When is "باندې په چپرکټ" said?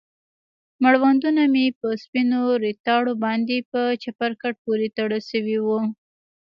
3.25-4.55